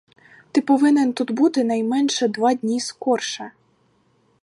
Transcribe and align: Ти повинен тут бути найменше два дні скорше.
Ти 0.51 0.61
повинен 0.61 1.13
тут 1.13 1.31
бути 1.31 1.63
найменше 1.63 2.27
два 2.27 2.53
дні 2.53 2.79
скорше. 2.79 3.51